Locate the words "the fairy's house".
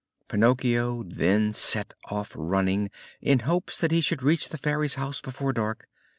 4.49-5.21